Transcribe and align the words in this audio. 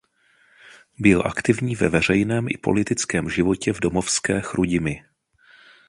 Byl 0.99 1.23
aktivní 1.25 1.75
ve 1.75 1.89
veřejném 1.89 2.47
a 2.47 2.57
politickém 2.63 3.29
životě 3.29 3.73
v 3.73 3.79
domovské 3.79 4.41
Chrudimi. 4.41 5.05